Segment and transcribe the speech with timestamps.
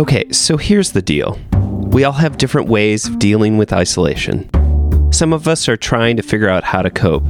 [0.00, 1.38] Okay, so here's the deal
[1.92, 4.48] we all have different ways of dealing with isolation.
[5.12, 7.26] Some of us are trying to figure out how to cope,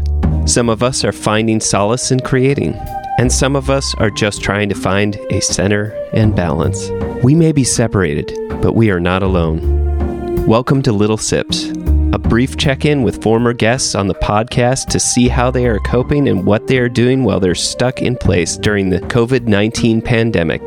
[0.47, 2.75] some of us are finding solace in creating,
[3.19, 6.91] and some of us are just trying to find a center and balance.
[7.25, 10.47] We may be separated, but we are not alone.
[10.47, 11.71] Welcome to Little Sips,
[12.13, 15.81] a brief check in with former guests on the podcast to see how they are
[15.81, 20.01] coping and what they are doing while they're stuck in place during the COVID 19
[20.03, 20.63] pandemic.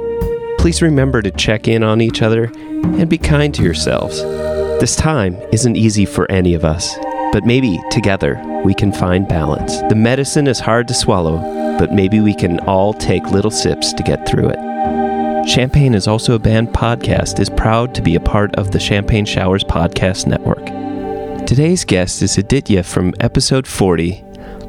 [0.63, 4.21] Please remember to check in on each other and be kind to yourselves.
[4.79, 6.95] This time isn't easy for any of us,
[7.33, 9.81] but maybe together we can find balance.
[9.89, 11.41] The medicine is hard to swallow,
[11.77, 15.49] but maybe we can all take little sips to get through it.
[15.49, 19.25] Champagne is also a band podcast is proud to be a part of the Champagne
[19.25, 20.65] Showers podcast network.
[21.45, 24.23] Today's guest is Aditya from episode 40.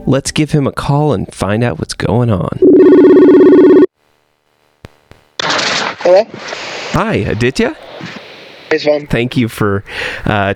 [0.07, 2.59] Let's give him a call and find out what's going on.
[6.05, 6.23] Hello?
[6.93, 7.75] Hi, Aditya.
[8.71, 9.07] It's fun.
[9.07, 9.83] Thank you for
[10.27, 10.53] uh,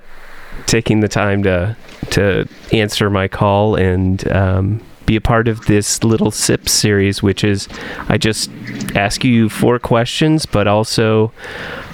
[0.66, 1.74] taking the time to
[2.10, 7.44] to answer my call and um, be a part of this little sip series, which
[7.44, 7.66] is
[8.10, 8.50] I just
[8.94, 11.32] ask you four questions, but also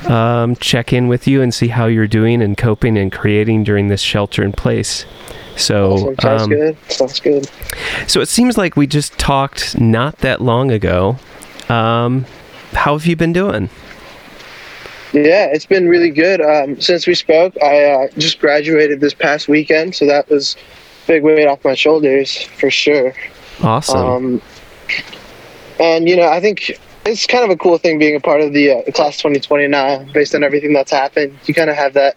[0.08, 3.86] um, check in with you and see how you're doing and coping and creating during
[3.86, 5.06] this shelter in place.
[5.56, 6.16] So, Awesome.
[6.20, 6.77] Sounds um, good.
[6.91, 7.50] Sounds good.
[8.08, 11.18] so it seems like we just talked not that long ago.
[11.68, 12.27] Um,
[12.75, 13.70] how have you been doing?
[15.12, 16.41] Yeah, it's been really good.
[16.41, 20.56] Um, since we spoke, I uh, just graduated this past weekend, so that was
[21.05, 23.14] a big weight off my shoulders for sure.
[23.62, 23.97] Awesome.
[23.97, 24.42] Um,
[25.78, 28.52] and you know, I think it's kind of a cool thing being a part of
[28.52, 31.39] the, uh, class 2020 now, based on everything that's happened.
[31.47, 32.17] You kind of have that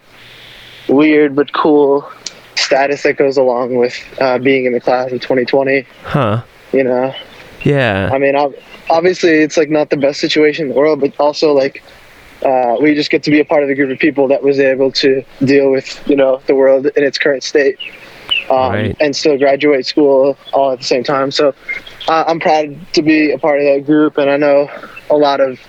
[0.87, 2.09] weird but cool
[2.55, 5.85] status that goes along with uh, being in the class of 2020.
[6.03, 6.41] huh?
[6.73, 7.13] You know,
[7.63, 8.09] Yeah.
[8.11, 8.55] I mean, ob-
[8.89, 11.83] obviously, it's like not the best situation in the world, but also like
[12.45, 14.59] uh, we just get to be a part of a group of people that was
[14.59, 17.77] able to deal with you know the world in its current state,
[18.49, 18.97] um, Right.
[18.99, 21.31] and still graduate school all at the same time.
[21.31, 21.53] So
[22.07, 24.69] uh, I'm proud to be a part of that group, and I know
[25.09, 25.59] a lot of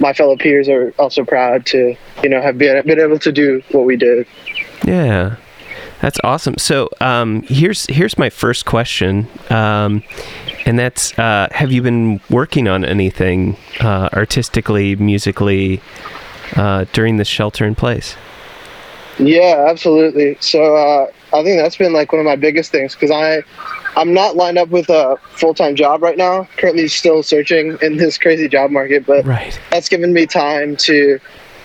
[0.00, 3.62] my fellow peers are also proud to you know have been, been able to do
[3.72, 4.26] what we did.
[4.84, 5.36] Yeah,
[6.00, 6.58] that's awesome.
[6.58, 10.02] So um, here's here's my first question, um,
[10.66, 15.80] and that's: uh, Have you been working on anything uh, artistically, musically
[16.56, 18.16] uh, during this shelter in place?
[19.18, 20.36] Yeah, absolutely.
[20.40, 21.06] So uh,
[21.36, 23.42] I think that's been like one of my biggest things because I,
[23.96, 26.48] I'm not lined up with a full time job right now.
[26.56, 29.58] Currently, still searching in this crazy job market, but Right.
[29.70, 31.20] that's given me time to, you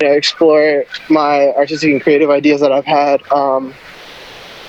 [0.07, 3.21] know, explore my artistic and creative ideas that I've had.
[3.31, 3.73] Um,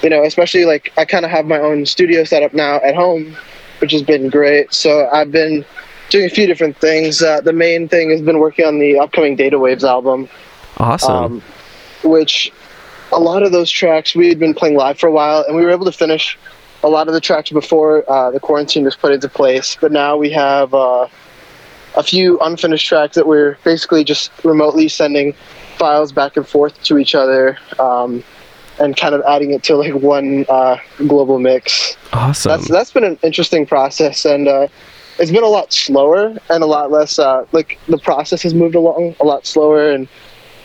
[0.03, 2.95] you know, especially like I kind of have my own studio set up now at
[2.95, 3.37] home,
[3.81, 4.73] which has been great.
[4.73, 5.65] So I've been
[6.11, 7.23] doing a few different things.
[7.23, 10.29] Uh, the main thing has been working on the upcoming Data Waves album
[10.79, 11.15] Awesome.
[11.15, 11.43] um,
[12.05, 12.53] which
[13.13, 15.65] a lot of those tracks we had been playing live for a while, and we
[15.65, 16.39] were able to finish
[16.85, 19.77] a lot of the tracks before uh, the quarantine was put into place.
[19.81, 21.09] But now we have uh,
[21.97, 25.35] a few unfinished tracks that we're basically just remotely sending
[25.77, 27.59] files back and forth to each other.
[27.79, 28.23] Um,
[28.81, 31.97] and kind of adding it to like one uh, global mix.
[32.13, 32.51] awesome.
[32.51, 34.69] That's that's been an interesting process, and uh,
[35.19, 37.19] it's been a lot slower and a lot less.
[37.19, 40.09] Uh, like the process has moved along a lot slower, and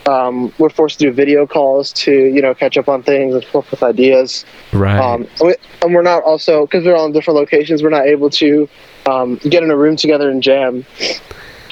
[0.07, 3.45] um, we're forced to do video calls to you know catch up on things and
[3.45, 4.45] come up with ideas.
[4.71, 4.99] right.
[4.99, 7.81] Um, and, we, and we're not also because we're all in different locations.
[7.81, 8.69] We're not able to
[9.05, 10.85] um, get in a room together and jam,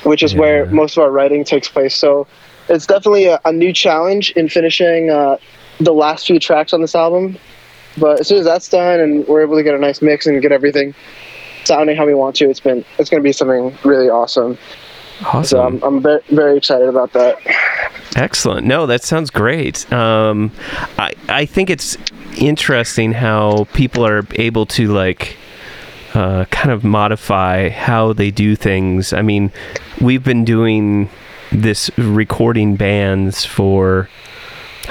[0.03, 1.95] which is where most of our writing takes place.
[1.95, 2.27] So
[2.69, 5.37] it's definitely a, a new challenge in finishing uh,
[5.83, 7.37] the last few tracks on this album.
[7.97, 10.41] But as soon as that's done and we're able to get a nice mix and
[10.41, 10.93] get everything
[11.65, 14.57] sounding how we want to, it's been it's going to be something really awesome.
[15.25, 15.43] awesome.
[15.45, 17.37] So I'm, I'm very, very excited about that.
[18.15, 18.65] Excellent.
[18.65, 19.91] No, that sounds great.
[19.91, 20.51] Um,
[20.97, 21.97] I I think it's
[22.37, 25.37] interesting how people are able to like
[26.13, 29.13] uh, kind of modify how they do things.
[29.13, 29.51] I mean,
[29.99, 31.09] we've been doing
[31.51, 34.09] this recording bands for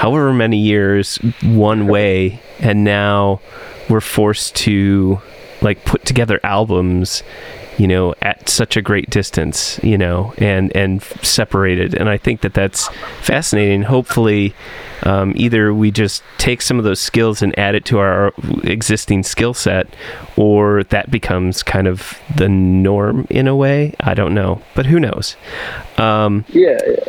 [0.00, 3.40] however many years one way, and now
[3.90, 5.20] we're forced to
[5.62, 7.22] like put together albums
[7.76, 11.94] you know at such a great distance you know and and separated.
[11.94, 12.88] And i think that that's
[13.20, 13.82] fascinating.
[13.82, 14.54] Hopefully
[15.02, 18.32] um, either we just take some of those skills and add it to our
[18.64, 19.86] existing skill set
[20.36, 23.94] or that becomes kind of the norm in a way.
[24.00, 25.36] I don't know but who knows?
[25.98, 27.04] Um, Yeah, yeah.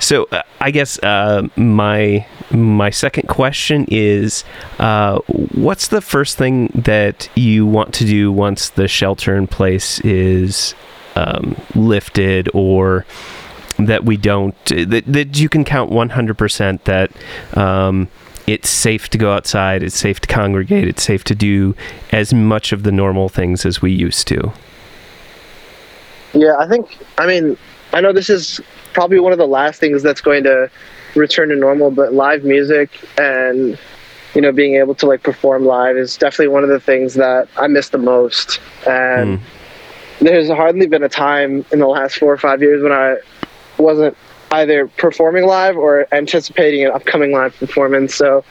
[0.00, 4.44] so uh, I guess uh, my my second question is,
[4.78, 5.18] uh,
[5.54, 10.74] what's the first thing that you want to do once the shelter in place is
[11.16, 13.04] um, lifted, or
[13.78, 17.10] that we don't that, that you can count 100% that
[17.56, 18.08] um,
[18.46, 21.74] it's safe to go outside, it's safe to congregate, it's safe to do
[22.12, 24.52] as much of the normal things as we used to.
[26.32, 26.98] Yeah, I think.
[27.18, 27.56] I mean,
[27.92, 28.60] I know this is
[28.92, 30.70] probably one of the last things that's going to
[31.16, 33.78] return to normal, but live music and
[34.34, 37.48] you know being able to like perform live is definitely one of the things that
[37.56, 38.60] I miss the most.
[38.86, 39.42] And mm.
[40.20, 43.16] there's hardly been a time in the last four or five years when I
[43.78, 44.16] wasn't
[44.52, 48.14] either performing live or anticipating an upcoming live performance.
[48.14, 48.44] So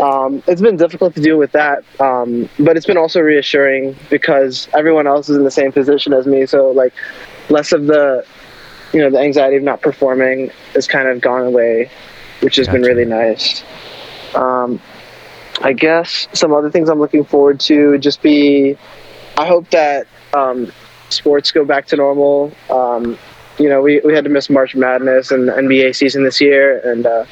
[0.00, 4.68] um, it's been difficult to deal with that, um, but it's been also reassuring because
[4.72, 6.46] everyone else is in the same position as me.
[6.46, 6.92] So like
[7.48, 8.24] less of the
[8.92, 11.90] you know the anxiety of not performing has kind of gone away,
[12.40, 12.78] which has gotcha.
[12.78, 13.62] been really nice.
[14.34, 14.80] Um,
[15.60, 18.76] I guess some other things I'm looking forward to would just be
[19.36, 20.72] I hope that um,
[21.10, 22.52] sports go back to normal.
[22.70, 23.18] Um,
[23.58, 26.80] you know, we, we had to miss March Madness and the NBA season this year,
[26.90, 27.24] and uh,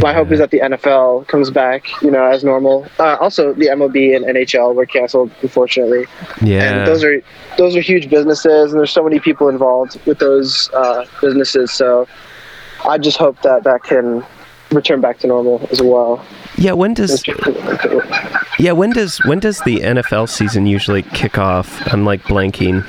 [0.00, 2.86] my hope is that the NFL comes back, you know, as normal.
[2.98, 6.06] Uh, also, the MLB and NHL were canceled, unfortunately.
[6.42, 7.22] Yeah, and those are
[7.56, 11.72] those are huge businesses, and there's so many people involved with those uh, businesses.
[11.72, 12.06] So,
[12.86, 14.24] I just hope that that can
[14.72, 16.24] return back to normal as well.
[16.58, 17.22] Yeah, when does
[18.58, 21.92] Yeah, when does when does the NFL season usually kick off?
[21.92, 22.82] I'm like blanking.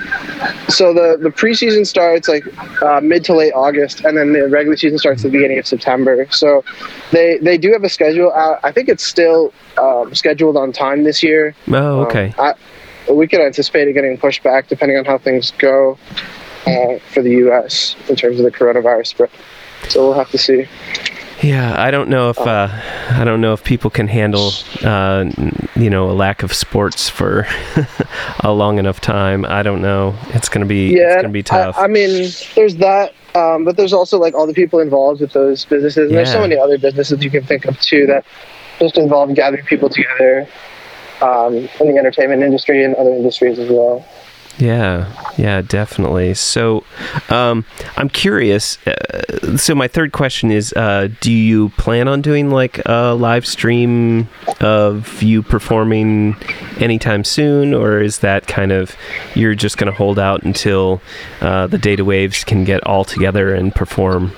[0.71, 2.45] So the the preseason starts like
[2.81, 5.67] uh, mid to late August, and then the regular season starts at the beginning of
[5.67, 6.25] September.
[6.31, 6.63] So
[7.11, 8.59] they they do have a schedule out.
[8.63, 11.53] I think it's still um, scheduled on time this year.
[11.67, 12.33] Oh, okay.
[12.37, 12.53] Um,
[13.07, 15.97] I, we could anticipate it getting pushed back depending on how things go
[16.65, 17.95] uh, for the U.S.
[18.07, 19.29] in terms of the coronavirus spread.
[19.89, 20.67] So we'll have to see.
[21.41, 22.67] Yeah, I don't know if uh,
[23.09, 24.51] I don't know if people can handle
[24.83, 25.25] uh,
[25.75, 27.47] you know a lack of sports for
[28.43, 29.45] a long enough time.
[29.45, 30.15] I don't know.
[30.29, 31.77] It's gonna be yeah, it's gonna be tough.
[31.77, 35.33] I, I mean, there's that, um, but there's also like all the people involved with
[35.33, 35.97] those businesses.
[36.05, 36.17] And yeah.
[36.17, 38.25] There's so many other businesses you can think of too that
[38.79, 40.47] just involve gathering people together
[41.21, 44.05] um, in the entertainment industry and other industries as well.
[44.57, 46.33] Yeah, yeah, definitely.
[46.33, 46.83] So,
[47.29, 47.63] um,
[47.95, 48.79] I'm curious.
[48.87, 53.45] Uh, so, my third question is: uh, Do you plan on doing like a live
[53.45, 54.27] stream
[54.59, 56.35] of you performing
[56.79, 58.95] anytime soon, or is that kind of
[59.35, 61.01] you're just going to hold out until
[61.41, 64.31] uh, the Data Waves can get all together and perform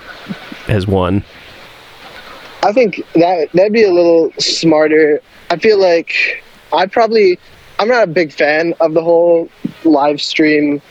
[0.68, 1.24] as one?
[2.62, 5.21] I think that that'd be a little smarter.
[5.50, 6.44] I feel like
[6.74, 7.39] I'd probably
[7.79, 9.49] I'm not a big fan of the whole
[9.83, 10.81] live stream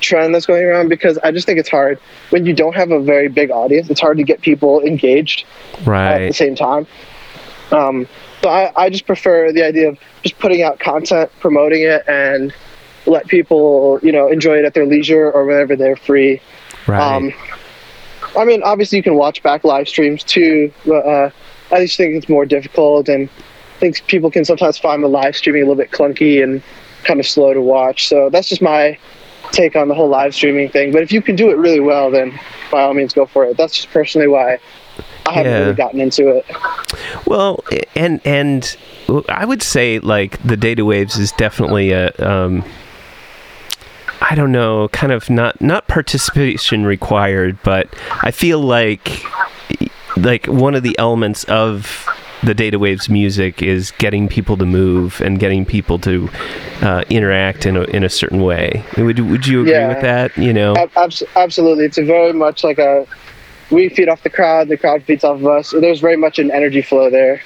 [0.00, 1.98] trend that's going around because I just think it's hard
[2.30, 3.90] when you don't have a very big audience.
[3.90, 5.44] It's hard to get people engaged
[5.84, 6.22] right.
[6.22, 6.86] at the same time.
[7.70, 8.08] Um,
[8.42, 12.54] so I, I just prefer the idea of just putting out content, promoting it, and
[13.06, 16.40] let people you know enjoy it at their leisure or whenever they're free.
[16.86, 17.00] Right.
[17.00, 17.32] Um,
[18.36, 21.30] I mean, obviously you can watch back live streams too, but uh,
[21.70, 23.28] I just think it's more difficult and
[23.78, 26.62] think people can sometimes find the live streaming a little bit clunky and
[27.04, 28.08] kind of slow to watch.
[28.08, 28.98] So that's just my
[29.52, 30.92] take on the whole live streaming thing.
[30.92, 32.38] But if you can do it really well, then
[32.70, 33.56] by all means go for it.
[33.56, 34.58] That's just personally why
[35.26, 35.58] I haven't yeah.
[35.60, 36.46] really gotten into it.
[37.26, 37.64] Well,
[37.94, 38.76] and and
[39.28, 42.12] I would say like the data waves is definitely a.
[42.18, 42.64] Um,
[44.20, 49.22] I don't know, kind of not not participation required, but I feel like
[50.16, 52.08] like one of the elements of
[52.42, 56.28] the data waves music is getting people to move and getting people to
[56.82, 58.84] uh, interact in a, in a certain way.
[58.96, 60.36] Would would you agree yeah, with that?
[60.36, 61.84] You know, ab- absolutely.
[61.84, 63.06] It's very much like a
[63.70, 65.70] we feed off the crowd, the crowd feeds off of us.
[65.70, 67.42] There's very much an energy flow there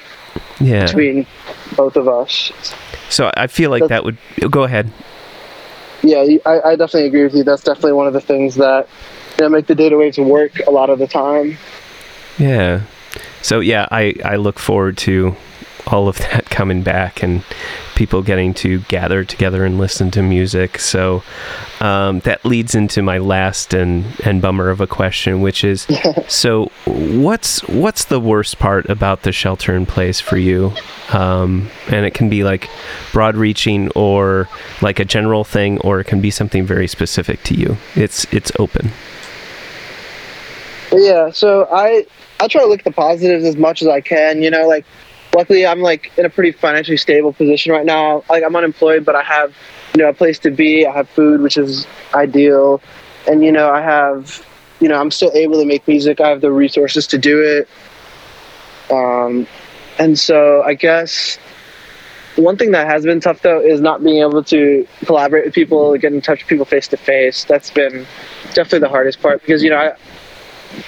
[0.59, 0.85] yeah.
[0.85, 1.27] between
[1.75, 2.51] both of us.
[3.09, 4.17] So I feel like That's, that would
[4.49, 4.91] go ahead.
[6.01, 7.43] Yeah, I, I definitely agree with you.
[7.43, 8.87] That's definitely one of the things that
[9.37, 11.57] you know, make the data waves work a lot of the time.
[12.37, 12.81] Yeah.
[13.43, 15.35] So yeah, I, I look forward to
[15.87, 17.43] all of that coming back and
[17.95, 20.79] people getting to gather together and listen to music.
[20.79, 21.23] So
[21.79, 25.87] um, that leads into my last and, and bummer of a question, which is
[26.27, 30.71] so what's what's the worst part about the shelter in place for you?
[31.11, 32.69] Um, and it can be like
[33.11, 34.49] broad reaching or
[34.81, 37.77] like a general thing, or it can be something very specific to you.
[37.95, 38.91] It's it's open.
[40.93, 42.05] Yeah, so I
[42.39, 44.43] I try to look at the positives as much as I can.
[44.43, 44.85] You know, like
[45.35, 48.23] luckily I'm like in a pretty financially stable position right now.
[48.29, 49.55] Like I'm unemployed, but I have
[49.95, 50.85] you know a place to be.
[50.85, 52.81] I have food, which is ideal,
[53.27, 54.45] and you know I have
[54.79, 56.21] you know I'm still able to make music.
[56.21, 57.67] I have the resources to do it.
[58.91, 59.47] Um,
[59.97, 61.39] and so I guess
[62.35, 65.97] one thing that has been tough though is not being able to collaborate with people,
[65.97, 67.45] get in touch with people face to face.
[67.45, 68.05] That's been
[68.53, 69.95] definitely the hardest part because you know I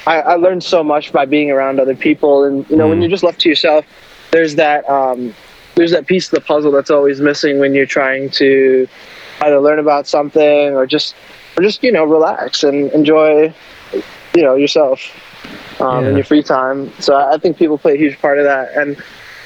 [0.07, 3.01] I, I learned so much by being around other people, and you know, when Mm.
[3.01, 3.85] you're just left to yourself,
[4.31, 5.33] there's that um,
[5.75, 8.87] there's that piece of the puzzle that's always missing when you're trying to
[9.41, 11.15] either learn about something or just
[11.57, 13.53] or just you know relax and enjoy
[14.35, 14.99] you know yourself
[15.81, 16.09] um, Yeah.
[16.09, 16.91] in your free time.
[16.99, 18.97] So I I think people play a huge part of that, and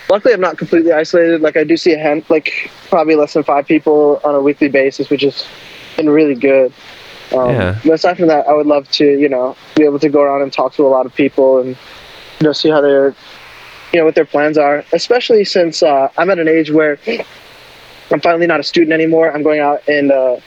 [0.09, 1.41] luckily I'm not completely isolated.
[1.41, 4.69] Like I do see a hand, like probably less than five people on a weekly
[4.69, 5.45] basis, which has
[5.97, 6.71] been really good.
[7.35, 7.79] Um, Yeah.
[7.83, 10.41] But aside from that, I would love to you know be able to go around
[10.41, 13.15] and talk to a lot of people and you know see how they're
[13.93, 16.99] you know what their plans are, especially since uh, I'm at an age where
[18.11, 19.31] I'm finally not a student anymore.
[19.31, 20.37] I'm going out and uh,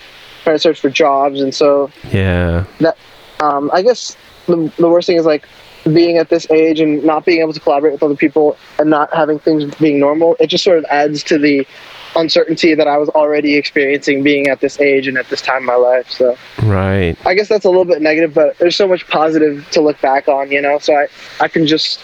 [0.44, 2.64] trying to search for jobs, and so Yeah.
[2.80, 2.96] That
[3.40, 5.46] um, I guess the, the worst thing is like
[5.84, 9.12] being at this age and not being able to collaborate with other people and not
[9.12, 10.36] having things being normal.
[10.38, 11.66] It just sort of adds to the
[12.16, 15.66] uncertainty that I was already experiencing being at this age and at this time in
[15.66, 16.10] my life.
[16.10, 17.16] So Right.
[17.24, 20.28] I guess that's a little bit negative, but there's so much positive to look back
[20.28, 20.78] on, you know.
[20.78, 21.08] So I
[21.40, 22.00] I can just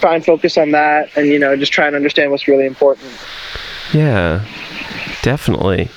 [0.00, 3.10] try and focus on that and you know just try and understand what's really important.
[3.92, 4.44] Yeah,
[5.22, 5.90] definitely.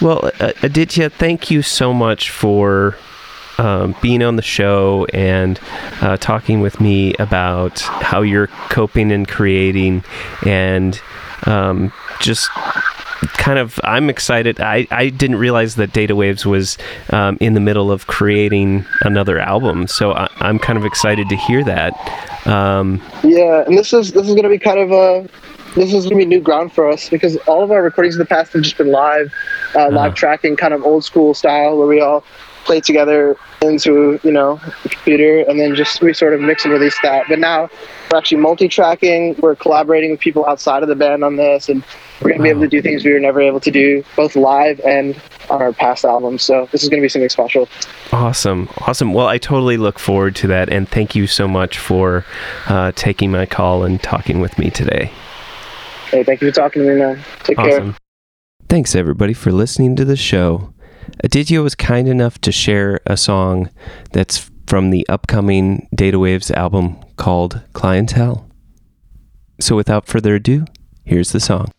[0.00, 0.30] Well,
[0.62, 2.96] Aditya, thank you so much for
[3.58, 5.58] um, being on the show and
[6.00, 10.04] uh, talking with me about how you're coping and creating,
[10.46, 11.00] and
[11.46, 12.48] um, just
[13.36, 13.78] kind of.
[13.84, 14.60] I'm excited.
[14.60, 16.78] I, I didn't realize that Data Waves was
[17.10, 21.36] um, in the middle of creating another album, so I, I'm kind of excited to
[21.36, 21.92] hear that.
[22.46, 25.28] Um, Yeah, and this is this is gonna be kind of a
[25.74, 28.24] this is gonna be new ground for us because all of our recordings in the
[28.26, 29.32] past have just been live,
[29.74, 30.10] uh, live Uh-huh.
[30.14, 32.24] tracking, kind of old school style, where we all
[32.68, 36.72] play together into you know a computer and then just we sort of mix and
[36.72, 37.24] release that.
[37.26, 37.70] But now
[38.10, 39.36] we're actually multi-tracking.
[39.40, 41.82] We're collaborating with people outside of the band on this, and
[42.20, 44.80] we're gonna be able to do things we were never able to do both live
[44.84, 46.42] and on our past albums.
[46.42, 47.68] So this is gonna be something special.
[48.12, 48.68] Awesome.
[48.86, 49.14] Awesome.
[49.14, 50.68] Well, I totally look forward to that.
[50.68, 52.26] And thank you so much for
[52.68, 55.10] uh, taking my call and talking with me today.
[56.10, 57.24] Hey, thank you for talking to me, man.
[57.44, 57.80] Take care.
[57.80, 57.96] Awesome.
[58.68, 60.74] Thanks, everybody, for listening to the show.
[61.24, 63.70] Aditya was kind enough to share a song
[64.12, 68.48] that's from the upcoming Data Waves album called Clientele.
[69.60, 70.66] So, without further ado,
[71.04, 71.72] here's the song.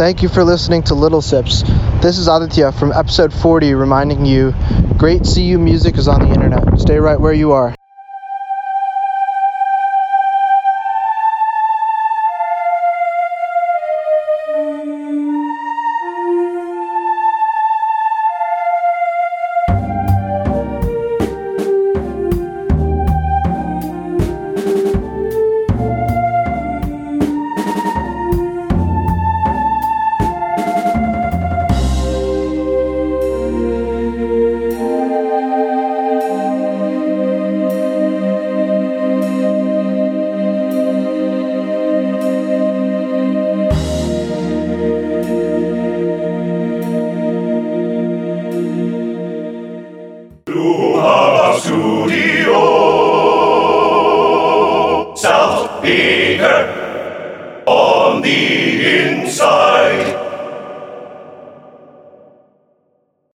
[0.00, 1.60] Thank you for listening to Little Sips.
[2.00, 4.54] This is Aditya from episode 40 reminding you
[4.96, 6.80] great CU music is on the internet.
[6.80, 7.74] Stay right where you are.